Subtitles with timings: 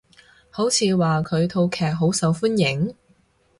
[0.49, 2.95] 好似話佢套劇好受歡迎？